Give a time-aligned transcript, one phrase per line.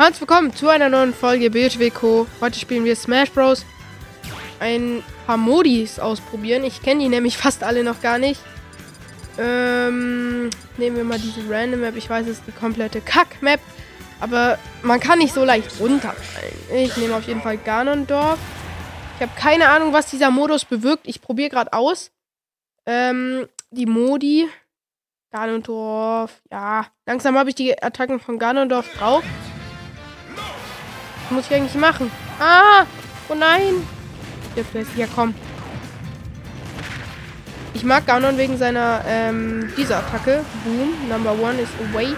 [0.00, 2.26] Herzlich willkommen zu einer neuen Folge BHWCO.
[2.40, 3.66] Heute spielen wir Smash Bros.
[4.58, 6.64] Ein paar Modis ausprobieren.
[6.64, 8.40] Ich kenne die nämlich fast alle noch gar nicht.
[9.38, 11.96] Ähm, nehmen wir mal diese Random Map.
[11.96, 13.60] Ich weiß, es ist die komplette Kack-Map.
[14.20, 16.54] Aber man kann nicht so leicht runterfallen.
[16.74, 18.38] Ich nehme auf jeden Fall Ganondorf.
[19.16, 21.06] Ich habe keine Ahnung, was dieser Modus bewirkt.
[21.06, 22.10] Ich probiere gerade aus.
[22.86, 24.48] Ähm, die Modi.
[25.30, 26.40] Ganondorf.
[26.50, 29.22] Ja, langsam habe ich die Attacken von Ganondorf drauf.
[31.30, 32.10] Muss ich eigentlich machen?
[32.38, 32.84] Ah!
[33.28, 33.86] Oh nein!
[34.56, 35.34] Jetzt lässt ja komm.
[37.72, 40.44] Ich mag Ganon wegen seiner, ähm, dieser Attacke.
[40.64, 41.08] Boom.
[41.08, 42.14] Number one is away.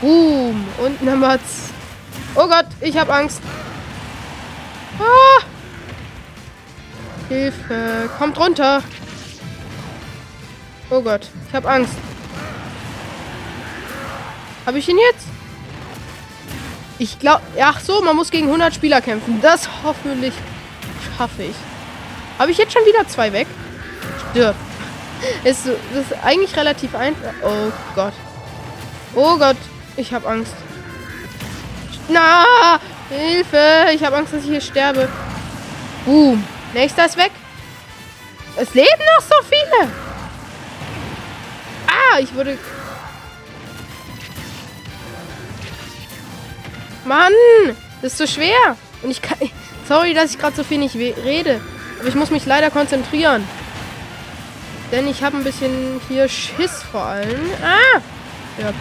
[0.00, 0.64] Boom.
[0.78, 1.72] Und Number z
[2.34, 3.40] Oh Gott, ich habe Angst.
[4.98, 5.42] Ah!
[7.28, 8.10] Hilfe.
[8.18, 8.82] Kommt runter.
[10.90, 11.94] Oh Gott, ich habe Angst.
[14.66, 15.26] Habe ich ihn jetzt?
[16.98, 19.40] Ich glaube, ach so, man muss gegen 100 Spieler kämpfen.
[19.40, 20.34] Das hoffentlich
[21.16, 21.56] schaffe ich.
[22.38, 23.46] Habe ich jetzt schon wieder zwei weg?
[24.30, 24.54] Stirb.
[25.44, 27.32] Ist, das ist eigentlich relativ einfach.
[27.42, 28.12] Oh Gott.
[29.14, 29.56] Oh Gott,
[29.96, 30.52] ich habe Angst.
[32.08, 32.44] Na,
[33.08, 33.86] Hilfe.
[33.94, 35.08] Ich habe Angst, dass ich hier sterbe.
[36.04, 36.44] Boom.
[36.74, 37.30] Nächster ist weg.
[38.56, 39.90] Es leben noch so viele.
[41.86, 42.58] Ah, ich wurde
[47.04, 47.32] Mann,
[48.02, 48.76] das ist so schwer.
[49.02, 49.38] Und ich kann.
[49.88, 51.60] Sorry, dass ich gerade so viel nicht rede.
[51.98, 53.46] Aber ich muss mich leider konzentrieren.
[54.90, 57.40] Denn ich habe ein bisschen hier Schiss vor allem.
[57.62, 58.00] Ah!
[58.58, 58.72] Ja.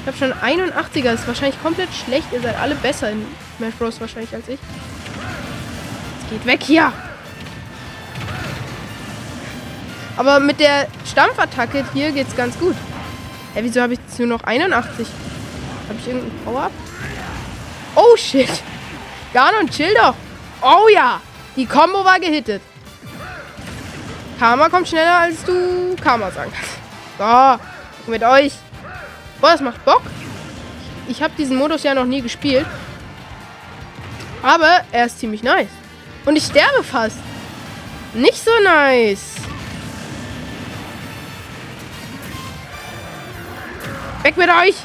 [0.00, 1.04] Ich habe schon 81er.
[1.04, 2.26] Das ist wahrscheinlich komplett schlecht.
[2.32, 3.24] Ihr seid alle besser in
[3.56, 4.00] Smash Bros.
[4.00, 4.58] wahrscheinlich als ich.
[6.24, 6.92] Es geht weg hier.
[10.16, 12.76] Aber mit der Stampfattacke hier geht's ganz gut.
[13.54, 15.06] Hä, wieso habe ich jetzt nur noch 81?
[15.88, 16.72] Habe ich irgendeinen Power-Up?
[17.94, 18.62] Oh, shit.
[19.32, 20.14] Ganon, chill doch.
[20.62, 21.20] Oh ja.
[21.56, 22.62] Die Combo war gehittet.
[24.38, 27.58] Karma kommt schneller, als du Karma sagen kannst.
[28.06, 28.10] So.
[28.10, 28.52] Mit euch.
[29.40, 30.02] Boah, das macht Bock.
[31.08, 32.66] Ich habe diesen Modus ja noch nie gespielt.
[34.42, 35.68] Aber er ist ziemlich nice.
[36.24, 37.18] Und ich sterbe fast.
[38.14, 39.34] Nicht so nice.
[44.22, 44.76] Weg mit euch!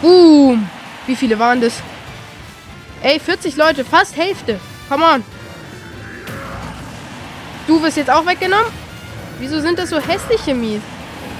[0.00, 0.68] Boom.
[1.06, 1.74] Wie viele waren das?
[3.02, 4.58] Ey, 40 Leute, fast Hälfte.
[4.88, 5.24] Come on.
[7.66, 8.72] Du wirst jetzt auch weggenommen?
[9.38, 10.80] Wieso sind das so hässliche Mies?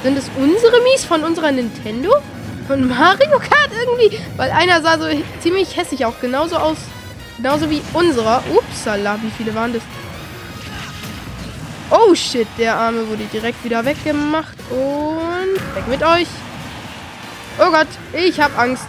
[0.03, 2.15] Sind es unsere Mies von unserer Nintendo?
[2.67, 4.19] Von Mario Kart irgendwie?
[4.37, 5.07] Weil einer sah so
[5.41, 6.21] ziemlich hässlich auch.
[6.21, 6.77] Genauso aus.
[7.37, 8.43] Genauso wie unserer.
[8.55, 9.83] Upsala, wie viele waren das?
[11.91, 14.55] Oh shit, der Arme wurde direkt wieder weggemacht.
[14.71, 16.29] Und weg mit euch.
[17.61, 18.87] Oh Gott, ich habe Angst.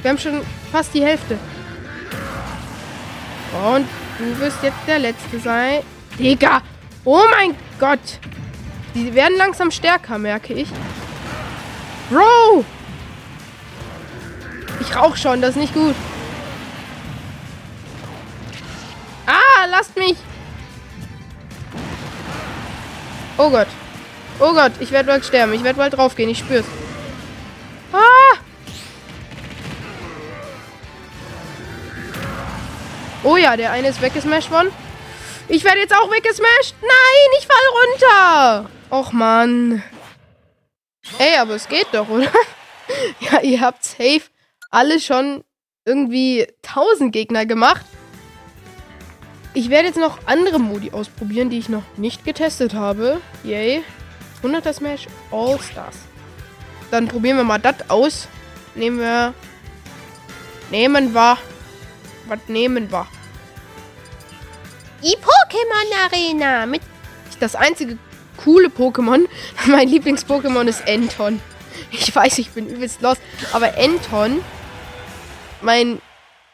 [0.00, 1.38] Wir haben schon fast die Hälfte.
[3.52, 5.80] Und du wirst jetzt der Letzte sein.
[6.18, 6.62] Digga!
[7.04, 8.20] Oh mein Gott!
[8.94, 10.68] Die werden langsam stärker, merke ich.
[12.10, 12.64] Bro!
[14.80, 15.94] Ich rauche schon, das ist nicht gut.
[19.26, 20.16] Ah, lasst mich!
[23.36, 23.68] Oh Gott.
[24.38, 25.54] Oh Gott, ich werde bald sterben.
[25.54, 26.66] Ich werde bald draufgehen, ich spür's.
[33.24, 34.70] Oh ja, der eine ist weggesmashed worden.
[35.48, 36.74] Ich werde jetzt auch weggesmashed.
[36.82, 38.70] Nein, ich fall runter.
[38.90, 39.82] Och, Mann.
[41.18, 42.30] Ey, aber es geht doch, oder?
[43.20, 44.22] ja, ihr habt safe
[44.70, 45.42] alle schon
[45.86, 47.84] irgendwie 1000 Gegner gemacht.
[49.54, 53.20] Ich werde jetzt noch andere Modi ausprobieren, die ich noch nicht getestet habe.
[53.42, 53.84] Yay.
[54.42, 55.96] 100er Smash All Stars.
[56.90, 58.28] Dann probieren wir mal das aus.
[58.74, 59.32] Nehmen wir.
[60.70, 61.38] Nehmen wir.
[62.26, 63.06] Was nehmen wir?
[65.04, 66.66] Die Pokémon Arena.
[66.66, 66.80] Mit
[67.38, 67.98] das einzige
[68.38, 69.26] coole Pokémon.
[69.66, 71.40] Mein Lieblings-Pokémon ist Enton.
[71.90, 73.20] Ich weiß, ich bin übelst lost.
[73.52, 74.42] Aber Enton.
[75.60, 76.00] Mein.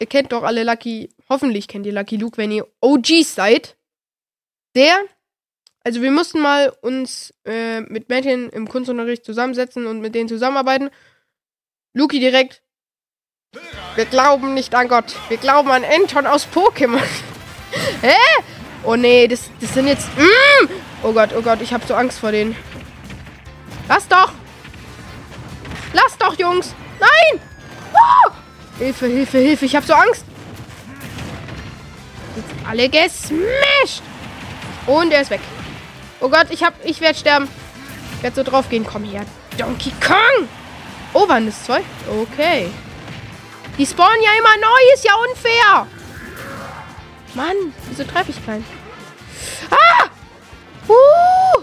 [0.00, 1.10] Ihr kennt doch alle Lucky.
[1.28, 3.76] Hoffentlich kennt ihr Lucky Luke, wenn ihr OGs seid.
[4.74, 5.00] Der
[5.82, 10.90] also wir mussten mal uns äh, mit Mädchen im Kunstunterricht zusammensetzen und mit denen zusammenarbeiten.
[11.94, 12.62] Luki direkt.
[13.94, 15.16] Wir glauben nicht an Gott.
[15.28, 17.02] Wir glauben an Anton aus Pokémon.
[18.02, 18.16] Hä?
[18.82, 20.08] Oh nee, das, das sind jetzt.
[20.16, 20.68] Mm!
[21.02, 22.56] Oh Gott, oh Gott, ich habe so Angst vor denen.
[23.88, 24.32] Lass doch!
[25.92, 26.74] Lass doch, Jungs!
[26.98, 27.40] Nein!
[27.92, 28.30] Oh!
[28.78, 30.24] Hilfe, Hilfe, Hilfe, ich habe so Angst.
[32.36, 34.02] Jetzt alle gesmashed.
[34.86, 35.40] Und er ist weg.
[36.20, 36.74] Oh Gott, ich hab.
[36.84, 37.48] Ich werde sterben.
[38.16, 38.86] Ich werde so drauf gehen.
[38.86, 39.24] Komm her.
[39.58, 40.48] Donkey Kong!
[41.12, 41.82] Oh, waren das zwei?
[42.08, 42.70] Okay.
[43.78, 45.86] Die spawnen ja immer neu, ist ja unfair.
[47.34, 48.64] Mann, wieso treffe ich keinen?
[49.70, 50.08] Ah!
[50.88, 51.62] Uh!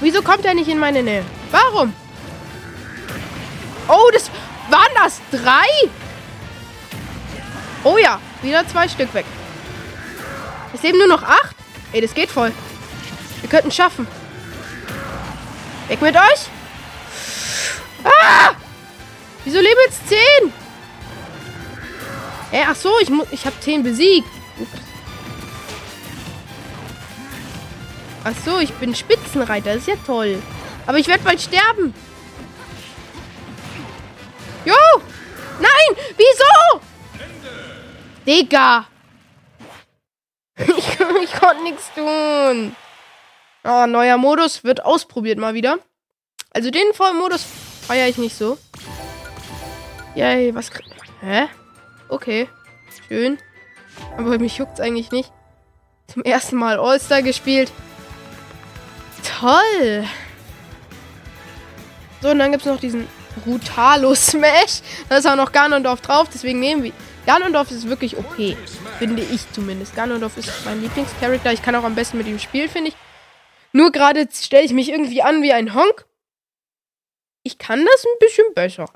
[0.00, 1.24] Wieso kommt er nicht in meine Nähe?
[1.50, 1.94] Warum?
[3.88, 4.30] Oh, das
[4.70, 5.90] waren das drei?
[7.84, 9.26] Oh ja, wieder zwei Stück weg.
[10.74, 11.54] Es leben nur noch acht.
[11.92, 12.52] Ey, das geht voll.
[13.40, 14.06] Wir könnten es schaffen.
[15.88, 16.48] Weg mit euch.
[18.04, 18.54] Ah!
[19.44, 20.52] Wieso leben jetzt zehn?
[22.52, 24.28] Ey, ach so, ich, ich habe zehn besiegt.
[24.60, 24.80] Ups.
[28.24, 29.74] Ach so, ich bin Spitzenreiter.
[29.74, 30.42] Das ist ja toll.
[30.86, 31.94] Aber ich werde bald sterben.
[34.64, 34.74] Jo!
[35.60, 36.04] Nein!
[36.16, 36.80] Wieso?
[38.26, 38.86] Digga!
[40.58, 42.74] Ich, ich konnte nichts tun.
[43.62, 45.78] Oh, neuer Modus wird ausprobiert mal wieder.
[46.50, 47.44] Also den vollen Modus
[47.86, 48.56] feiere ich nicht so.
[50.14, 50.70] Yay, was...
[51.20, 51.48] Hä?
[52.08, 52.48] Okay.
[53.08, 53.38] Schön.
[54.16, 55.32] Aber mich juckt's eigentlich nicht.
[56.06, 57.72] Zum ersten Mal All-Star gespielt.
[59.40, 60.04] Toll.
[62.22, 63.06] So, und dann gibt es noch diesen
[63.44, 64.82] Brutalo-Smash.
[65.08, 66.92] Da ist auch noch Ganondorf drauf, deswegen nehmen wir...
[67.26, 68.56] Ganondorf ist wirklich okay.
[68.98, 69.96] Finde ich zumindest.
[69.96, 71.52] Ganondorf ist mein Lieblingscharakter.
[71.52, 72.96] Ich kann auch am besten mit ihm spielen, finde ich.
[73.72, 76.06] Nur gerade stelle ich mich irgendwie an wie ein Honk.
[77.42, 78.86] Ich kann das ein bisschen besser.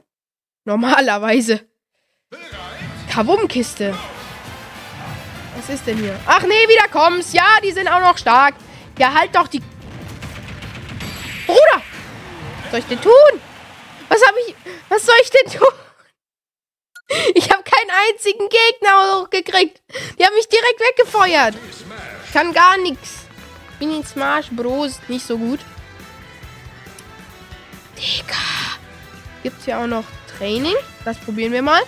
[0.65, 1.61] Normalerweise.
[3.11, 3.95] Kavum-Kiste.
[5.57, 6.19] Was ist denn hier?
[6.27, 7.35] Ach nee, wieder kommst.
[7.35, 8.55] Ja, die sind auch noch stark.
[8.99, 9.61] Ja, halt doch die...
[11.47, 11.83] Bruder!
[12.63, 13.41] Was soll ich denn tun?
[14.09, 14.55] Was habe ich...
[14.89, 15.75] Was soll ich denn tun?
[17.35, 19.83] Ich habe keinen einzigen Gegner hochgekriegt.
[20.17, 21.55] Die haben mich direkt weggefeuert.
[22.25, 23.25] Ich kann gar nichts.
[23.81, 25.01] Bin in Smash Bros.
[25.09, 25.59] nicht so gut.
[27.97, 28.37] Digga.
[29.43, 30.05] Gibt's ja auch noch
[30.39, 30.77] Training.
[31.05, 31.83] Das probieren wir mal.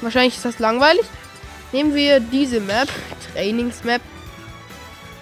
[0.00, 1.04] Wahrscheinlich ist das langweilig.
[1.72, 2.88] Nehmen wir diese Map.
[3.32, 4.00] Trainingsmap.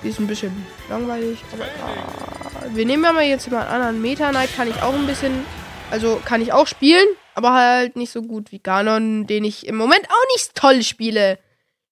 [0.02, 1.38] Die ist ein bisschen langweilig.
[1.52, 4.54] Aber ah, wir nehmen ja mal jetzt mal einen anderen Meta Knight.
[4.54, 5.44] Kann ich auch ein bisschen.
[5.90, 7.06] Also kann ich auch spielen.
[7.34, 11.38] Aber halt nicht so gut wie Ganon, den ich im Moment auch nicht toll spiele.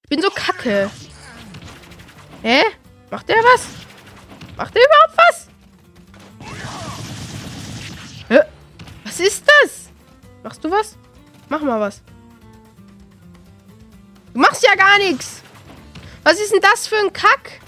[0.03, 0.91] Ich bin so kacke.
[2.43, 2.63] Hä?
[3.11, 3.67] Macht der was?
[4.57, 5.49] Macht der überhaupt was?
[8.29, 8.41] Hä?
[9.05, 9.91] Was ist das?
[10.43, 10.97] Machst du was?
[11.49, 12.03] Mach mal was.
[14.37, 15.41] Du machst ja gar nichts.
[16.23, 17.59] Was ist denn das für ein Kack?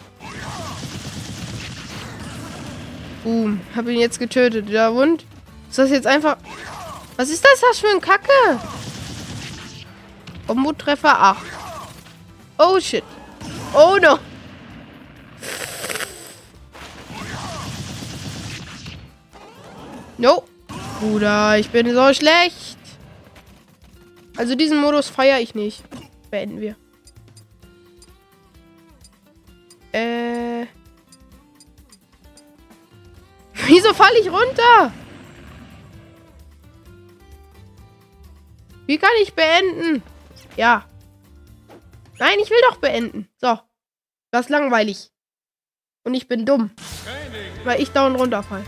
[3.25, 3.63] Boom.
[3.75, 4.69] Hab ihn jetzt getötet.
[4.69, 5.25] Ja, und?
[5.71, 6.37] Ist das jetzt einfach...
[7.17, 8.61] Was ist das, das für ein Kacke?
[10.47, 11.43] Kombo-Treffer 8.
[12.59, 13.05] Oh, shit.
[13.73, 14.19] Oh, no.
[20.19, 20.45] No.
[21.01, 22.77] Bruder, ich bin so schlecht.
[24.37, 25.83] Also diesen Modus feiere ich nicht.
[26.31, 26.77] Beenden wir.
[29.93, 30.67] Äh.
[33.67, 34.93] Wieso falle ich runter?
[38.87, 40.03] Wie kann ich beenden?
[40.57, 40.87] Ja.
[42.19, 43.29] Nein, ich will doch beenden.
[43.37, 43.59] So.
[44.31, 45.11] Das ist langweilig.
[46.05, 46.71] Und ich bin dumm.
[47.65, 48.65] Weil ich dauernd runterfall.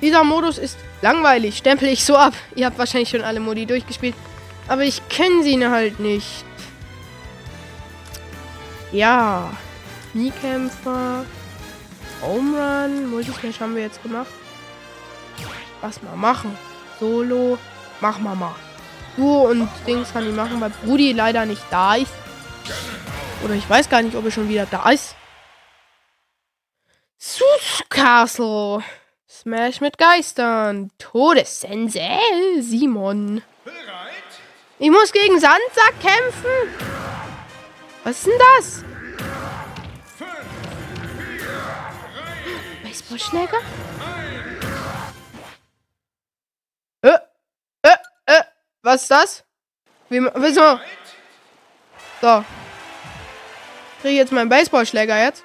[0.00, 1.56] Dieser Modus ist langweilig.
[1.56, 2.34] Stempel ich so ab.
[2.54, 4.14] Ihr habt wahrscheinlich schon alle Modi durchgespielt.
[4.68, 6.44] Aber ich kenne sie halt nicht.
[8.92, 9.50] Ja.
[10.12, 11.24] Kniekämpfer.
[12.22, 13.10] Home Run.
[13.10, 14.30] Multismash haben wir jetzt gemacht.
[15.80, 16.56] Was mal machen.
[16.98, 17.58] Solo.
[18.00, 18.54] Mach mal mal.
[19.16, 22.12] Duo und Dings kann ich machen, weil Brudi leider nicht da ist.
[23.44, 25.14] Oder ich weiß gar nicht, ob er schon wieder da ist.
[27.18, 28.82] Sus Castle.
[29.28, 30.90] Smash mit Geistern.
[30.98, 32.00] Todessense.
[32.60, 33.42] Simon.
[34.82, 36.50] Ich muss gegen Sandsack kämpfen.
[38.02, 38.84] Was ist denn das?
[42.82, 43.58] Baseballschläger?
[48.82, 49.44] Was ist das?
[50.08, 50.80] Wie, wieso?
[52.22, 52.44] So.
[54.00, 55.44] Kriege ich jetzt meinen Baseballschläger jetzt?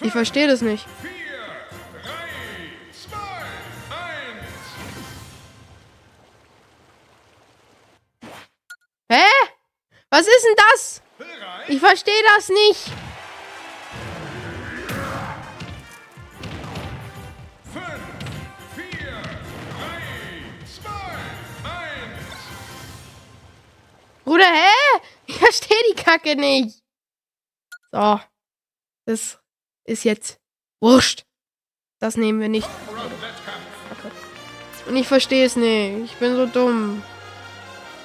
[0.00, 0.86] Ich verstehe das nicht.
[9.10, 9.26] Hä?
[10.10, 11.02] Was ist denn das?
[11.68, 12.90] Ich verstehe das nicht.
[24.24, 25.00] Bruder, hä?
[25.26, 26.82] Ich verstehe die Kacke nicht.
[27.92, 28.20] So.
[29.06, 29.38] Das
[29.84, 30.40] ist jetzt
[30.80, 31.26] wurscht.
[31.98, 32.68] Das nehmen wir nicht.
[34.86, 36.12] Und ich verstehe es nicht.
[36.12, 37.02] Ich bin so dumm.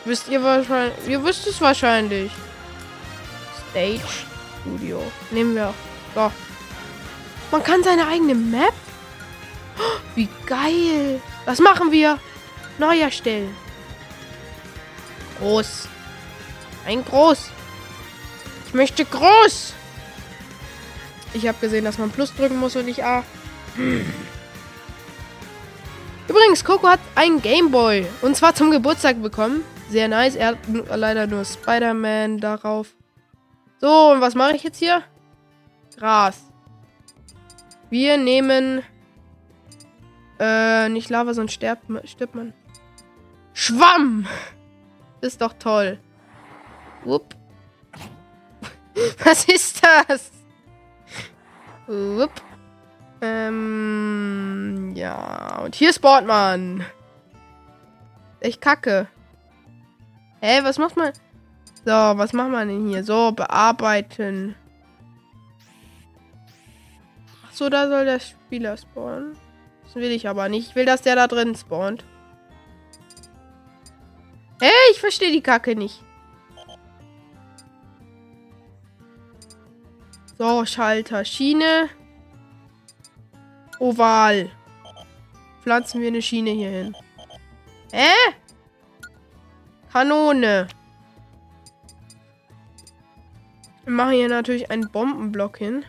[0.06, 1.08] Wisst ihr wahrscheinlich.
[1.08, 2.32] Ihr wisst es wahrscheinlich.
[3.70, 4.02] Stage
[4.62, 5.02] Studio.
[5.32, 5.74] Nehmen wir.
[6.16, 6.32] So.
[7.52, 8.74] Man kann seine eigene Map?
[10.16, 11.22] Wie geil.
[11.46, 12.20] Was machen wir?
[12.78, 13.56] Neu erstellen.
[15.40, 15.88] Groß.
[16.86, 17.50] Ein groß.
[18.68, 19.74] Ich möchte groß.
[21.34, 23.24] Ich habe gesehen, dass man Plus drücken muss und nicht A.
[26.28, 28.06] Übrigens, Coco hat einen Gameboy.
[28.22, 29.64] Und zwar zum Geburtstag bekommen.
[29.90, 30.36] Sehr nice.
[30.36, 30.58] Er hat
[30.96, 32.96] leider nur Spider-Man darauf.
[33.80, 35.04] So, und was mache ich jetzt hier?
[35.98, 36.52] Gras.
[37.90, 38.84] Wir nehmen...
[40.40, 42.54] Äh, nicht Lava, sonst stirbt, stirbt man.
[43.54, 44.26] Schwamm!
[45.22, 46.00] Ist doch toll.
[47.04, 47.36] Wupp.
[49.26, 50.32] Was ist das?
[51.88, 52.32] Wupp.
[53.22, 55.60] Ähm, ja.
[55.62, 56.86] Und hier spawnt man.
[58.40, 59.08] Echt kacke.
[60.42, 61.14] Hä, was macht man?
[61.86, 63.04] So, was macht man denn hier?
[63.04, 64.56] So, bearbeiten.
[67.46, 69.38] Ach so, da soll der Spieler spawnen.
[69.84, 70.70] Das will ich aber nicht.
[70.70, 72.06] Ich will, dass der da drin spawnt.
[74.62, 76.04] Hey, ich verstehe die Kacke nicht.
[80.38, 81.26] So, Schalter.
[81.26, 81.90] Schiene.
[83.80, 84.52] Oval.
[85.64, 86.98] Pflanzen wir eine Schiene hier hin.
[87.92, 88.14] Hä?
[89.92, 90.68] Kanone.
[93.86, 95.84] Wir machen hier natürlich einen Bombenblock hin.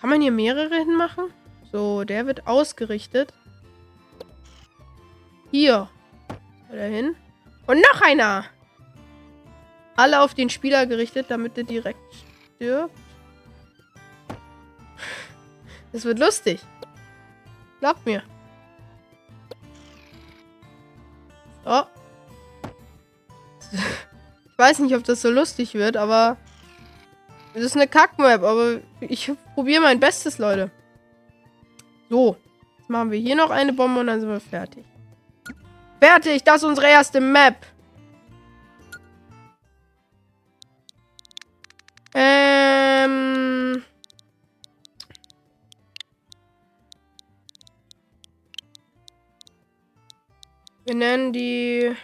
[0.00, 1.32] Kann man hier mehrere hinmachen?
[1.70, 3.32] So, der wird ausgerichtet.
[5.50, 5.88] Hier.
[6.70, 7.14] Dahin.
[7.66, 8.44] Und noch einer.
[9.96, 12.00] Alle auf den Spieler gerichtet, damit er direkt
[12.56, 12.96] stirbt.
[15.92, 16.60] Das wird lustig.
[17.80, 18.22] Glaubt mir.
[24.60, 26.36] Ich weiß nicht, ob das so lustig wird, aber...
[27.54, 30.72] Es ist eine Kackmap, aber ich probiere mein Bestes, Leute.
[32.10, 32.36] So.
[32.78, 34.84] Jetzt machen wir hier noch eine Bombe und dann sind wir fertig.
[36.00, 37.54] Fertig, das ist unsere erste Map.
[42.14, 43.84] Ähm...
[50.84, 51.94] Wir nennen die...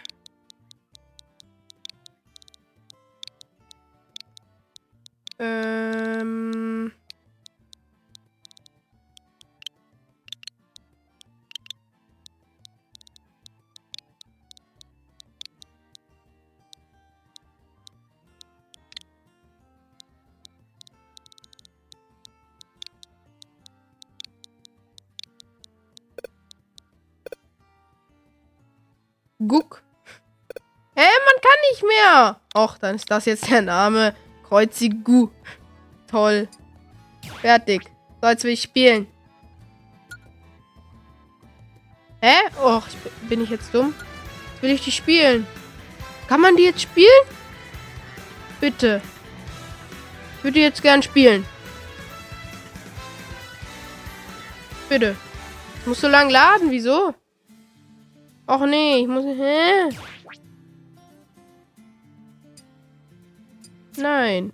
[32.55, 34.15] Och, dann ist das jetzt der Name.
[34.47, 35.27] Kreuzigu.
[36.07, 36.47] Toll.
[37.41, 37.81] Fertig.
[38.21, 39.07] So, jetzt will ich spielen.
[42.21, 42.35] Hä?
[42.63, 42.83] Och,
[43.27, 43.93] bin ich jetzt dumm?
[44.53, 45.45] Jetzt will ich die spielen.
[46.29, 47.25] Kann man die jetzt spielen?
[48.61, 49.01] Bitte.
[50.37, 51.45] Ich würde jetzt gern spielen.
[54.87, 55.17] Bitte.
[55.81, 56.71] Ich muss so lange laden.
[56.71, 57.13] Wieso?
[58.47, 59.25] Och nee, ich muss.
[59.25, 59.89] Hä?
[63.97, 64.53] Nein.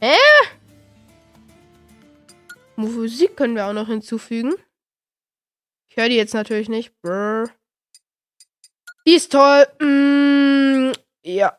[0.00, 0.16] Hä?
[2.76, 4.54] Musik können wir auch noch hinzufügen.
[5.90, 6.92] Ich höre die jetzt natürlich nicht.
[7.02, 7.50] Brr.
[9.06, 9.66] Die ist toll.
[9.80, 10.92] Mm,
[11.24, 11.58] ja.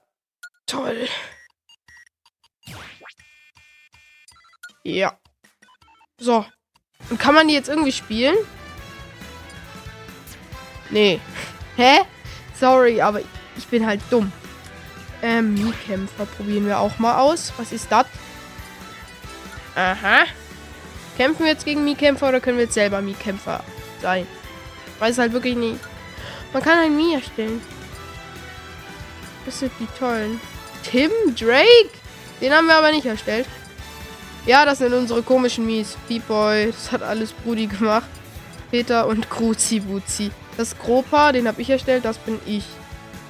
[0.65, 1.07] Toll.
[4.83, 5.19] Ja.
[6.19, 6.45] So.
[7.09, 8.37] Und kann man die jetzt irgendwie spielen?
[10.89, 11.19] Nee.
[11.75, 12.01] Hä?
[12.55, 13.21] Sorry, aber
[13.57, 14.31] ich bin halt dumm.
[15.21, 17.53] Ähm, Mii-Kämpfer probieren wir auch mal aus.
[17.57, 18.05] Was ist das?
[19.75, 20.23] Aha.
[21.17, 23.63] Kämpfen wir jetzt gegen Mii-Kämpfer oder können wir jetzt selber Mii-Kämpfer
[24.01, 24.25] sein?
[24.99, 25.79] Weiß halt wirklich nicht.
[26.53, 27.61] Man kann einen Mii erstellen.
[29.45, 30.39] Das sind die tollen.
[30.83, 31.89] Tim Drake?
[32.41, 33.47] Den haben wir aber nicht erstellt.
[34.45, 35.97] Ja, das sind unsere komischen Mies.
[36.07, 38.07] Beat Boy, das hat alles Brudi gemacht.
[38.71, 40.31] Peter und Kruzi Buzi.
[40.57, 42.63] Das Gropa, den habe ich erstellt, das bin ich.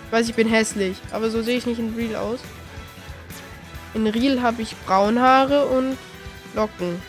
[0.10, 2.40] Ich weiß, ich bin hässlich, aber so sehe ich nicht in Real aus.
[3.94, 6.00] In Real habe ich Braunhaare und
[6.56, 7.00] Locken.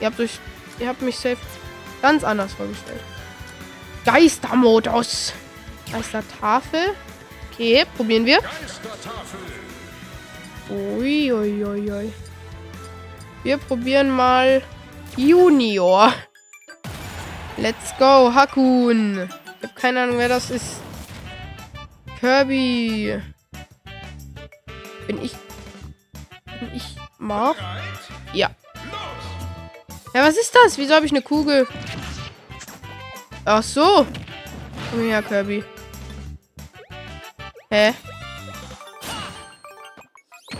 [0.00, 0.38] Ihr habt euch,
[0.78, 1.36] ihr habt mich safe
[2.00, 3.02] ganz anders vorgestellt.
[4.06, 5.34] Geistermodus.
[5.92, 6.94] Geistertafel.
[7.52, 8.38] Okay, probieren wir.
[10.70, 11.62] Uiuiui.
[11.62, 12.12] Ui, ui.
[13.42, 14.62] Wir probieren mal
[15.14, 16.10] Junior.
[17.58, 19.28] Let's go, Hakun.
[19.60, 20.85] Ich habe keine Ahnung, wer das ist.
[22.26, 23.22] Kirby.
[25.06, 25.32] Bin ich.
[26.58, 27.56] Bin ich Marv?
[28.32, 28.50] Ja.
[30.12, 30.76] Ja, was ist das?
[30.76, 31.68] Wieso habe ich eine Kugel?
[33.44, 34.04] Ach so.
[34.90, 35.62] Komm her, Kirby.
[37.70, 37.94] Hä?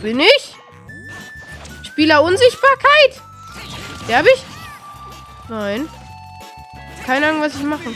[0.02, 0.54] Bin ich?
[1.82, 3.22] Spieler Unsichtbarkeit?
[4.06, 4.44] Der hab ich?
[5.48, 5.88] Nein.
[7.04, 7.90] Keine Ahnung, was ich mache.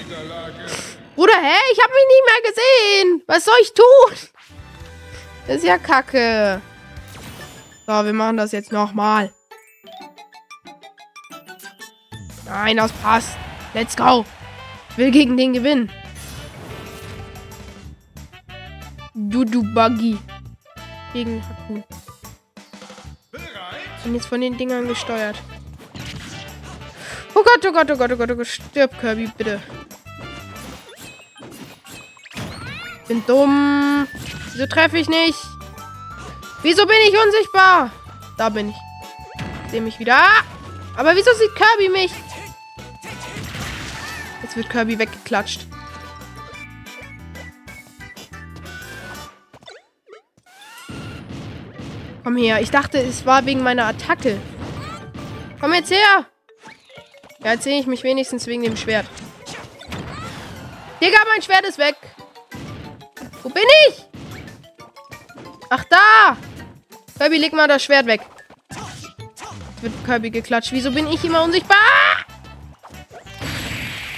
[1.16, 1.58] Bruder, hä?
[1.72, 3.22] Ich habe mich nicht mehr gesehen.
[3.26, 4.30] Was soll ich tun?
[5.46, 6.62] Das ist ja kacke.
[7.86, 9.32] So, wir machen das jetzt nochmal.
[12.46, 13.36] Nein, das passt.
[13.74, 14.24] Let's go.
[14.90, 15.90] Ich will gegen den gewinnen.
[19.14, 20.18] Dudu Buggy.
[21.12, 21.82] Gegen Haku.
[24.04, 25.36] Bin jetzt von den Dingern gesteuert.
[27.34, 28.46] Oh Gott, oh Gott, oh Gott, oh Gott, oh Gott.
[28.46, 29.60] Stirb, Kirby, bitte.
[33.10, 34.06] Bin dumm.
[34.52, 35.36] Wieso treffe ich nicht?
[36.62, 37.90] Wieso bin ich unsichtbar?
[38.38, 38.76] Da bin ich.
[39.68, 40.22] Sehe mich wieder.
[40.96, 42.12] Aber wieso sieht Kirby mich?
[44.42, 45.66] Jetzt wird Kirby weggeklatscht.
[52.22, 52.60] Komm her.
[52.60, 54.38] Ich dachte, es war wegen meiner Attacke.
[55.60, 56.26] Komm jetzt her.
[57.42, 59.06] Ja, jetzt sehe ich mich wenigstens wegen dem Schwert.
[61.00, 61.96] Digga, mein Schwert ist weg.
[63.42, 64.04] Wo bin ich?
[65.70, 66.36] Ach, da.
[67.18, 68.20] Kirby, leg mal das Schwert weg.
[68.70, 70.72] Jetzt wird Kirby geklatscht.
[70.72, 71.76] Wieso bin ich immer unsichtbar?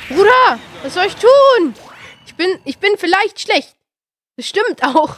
[0.09, 1.75] Bruder, was soll ich tun?
[2.27, 3.77] Ich bin, ich bin vielleicht schlecht.
[4.37, 5.17] Das stimmt auch.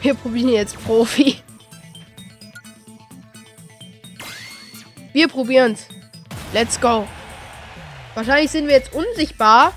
[0.00, 1.42] Wir probieren jetzt Profi.
[5.12, 5.86] Wir probieren's.
[6.52, 7.08] Let's go.
[8.14, 9.72] Wahrscheinlich sind wir jetzt unsichtbar.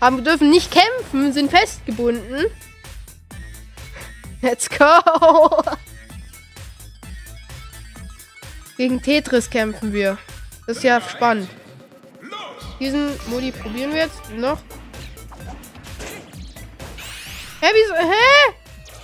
[0.00, 2.46] Aber wir dürfen nicht kämpfen, sind festgebunden.
[4.42, 5.64] Let's go.
[8.76, 10.18] Gegen Tetris kämpfen wir.
[10.66, 11.48] Das ist ja spannend.
[12.78, 14.58] Diesen Modi probieren wir jetzt noch.
[17.60, 17.94] Hä, wieso?
[17.94, 18.54] Hä?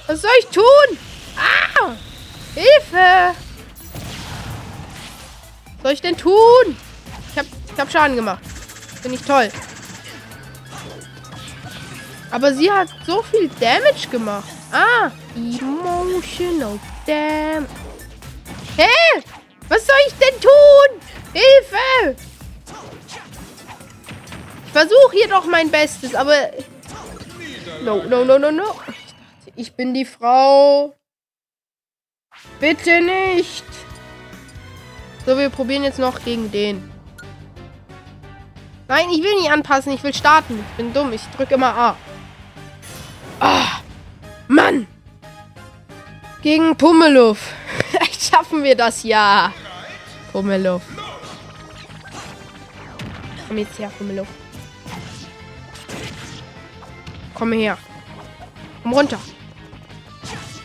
[0.07, 0.99] Was soll ich tun?
[1.37, 1.97] Ah!
[2.55, 3.35] Hilfe!
[5.75, 6.77] Was soll ich denn tun?
[7.31, 8.45] Ich hab, ich hab Schaden gemacht.
[9.03, 9.51] Finde ich toll.
[12.35, 14.49] Aber sie hat so viel Damage gemacht.
[14.73, 17.68] Ah, emotional damage.
[18.77, 19.23] Hä?
[19.68, 21.01] Was soll ich denn tun?
[21.33, 22.16] Hilfe!
[24.66, 26.35] Ich versuche hier doch mein Bestes, aber...
[27.85, 28.75] No, no, no, no, no.
[29.55, 30.97] Ich bin die Frau.
[32.59, 33.64] Bitte nicht.
[35.25, 36.90] So, wir probieren jetzt noch gegen den.
[38.88, 39.92] Nein, ich will nicht anpassen.
[39.92, 40.59] Ich will starten.
[40.59, 41.12] Ich bin dumm.
[41.12, 41.97] Ich drücke immer A.
[43.47, 43.83] Ah,
[44.49, 44.87] Mann.
[46.41, 47.53] Gegen Pummeluff.
[47.91, 49.53] Vielleicht schaffen wir das ja.
[50.33, 50.83] Pummeluff.
[53.47, 54.29] Komm jetzt her, Pummeluff.
[57.35, 57.77] Komm her.
[58.83, 59.19] Komm runter.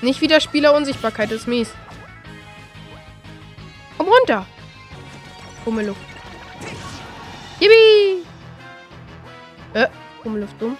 [0.02, 1.74] Nicht wieder Spielerunsichtbarkeit, das ist mies.
[3.98, 4.46] Komm runter.
[5.65, 5.98] Pummeluff.
[7.60, 8.24] Yippie!
[9.74, 9.88] Äh,
[10.24, 10.78] Pummeluff dumm.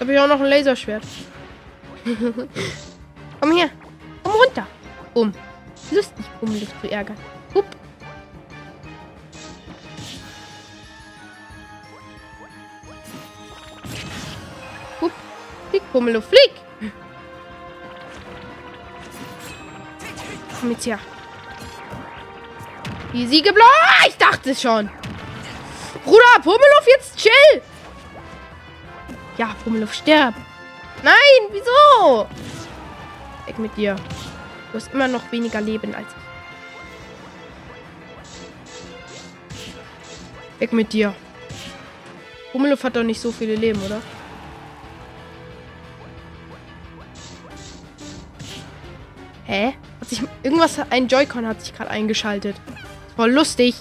[0.00, 1.02] Habe ich auch noch ein Laserschwert.
[3.40, 3.70] Komm her.
[4.22, 4.66] Komm runter.
[5.12, 5.32] Bumm.
[5.90, 7.16] Lustig, Pummeluff zu ärgern.
[7.54, 7.64] Hup.
[15.00, 15.12] Hup.
[15.70, 16.52] Flieg, Pummeluff, flieg.
[20.60, 20.98] Komm jetzt her.
[23.14, 24.08] Easy geblocht.
[24.08, 24.90] Ich dachte es schon.
[26.04, 27.62] Bruder, Pummeluff, jetzt chill.
[29.38, 30.34] Ja, Pummeluff, sterb.
[31.04, 32.26] Nein, wieso?
[33.46, 33.94] Weg mit dir.
[34.72, 36.14] Du hast immer noch weniger Leben als ich.
[40.60, 41.14] Weg mit dir.
[42.50, 44.00] Pummeluff hat doch nicht so viele Leben, oder?
[49.46, 49.74] Hä?
[50.00, 52.56] Hat sich irgendwas, ein Joy-Con hat sich gerade eingeschaltet.
[53.14, 53.76] Voll lustig.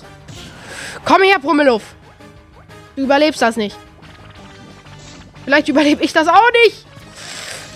[1.04, 1.96] Komm her, Pummeluff.
[2.96, 3.76] Du überlebst das nicht.
[5.48, 6.86] Vielleicht überlebe ich das auch nicht.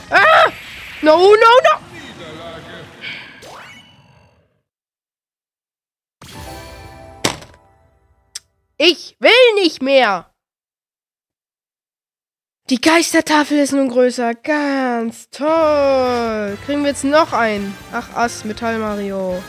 [0.10, 0.52] Ah!
[1.02, 1.80] No, no, no.
[8.76, 10.34] Ich will nicht mehr.
[12.70, 14.36] Die Geistertafel ist nun größer.
[14.36, 16.58] Ganz toll.
[16.66, 17.74] Kriegen wir jetzt noch einen?
[17.94, 19.42] Ach, Ass, Metall Mario.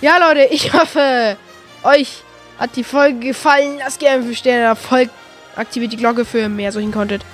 [0.00, 1.36] Ja, Leute, ich hoffe,
[1.82, 2.22] euch
[2.58, 3.78] Hat die Folge gefallen?
[3.78, 4.76] Lasst gerne 5 Sterne.
[4.76, 5.10] Folgt,
[5.56, 7.24] aktiviert die Glocke für mehr solchen Content.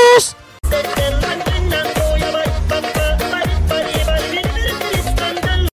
[0.00, 0.34] Yes.